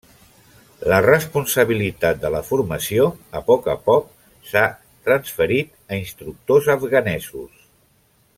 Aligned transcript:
La 0.91 0.97
responsabilitat 1.05 2.23
de 2.23 2.31
la 2.35 2.41
formació 2.47 3.05
a 3.41 3.43
poc 3.51 3.69
a 3.75 3.77
poc 3.91 4.09
s'ha 4.53 4.65
transferit 5.11 5.73
a 5.93 6.01
instructors 6.03 6.73
afganesos. 6.79 7.65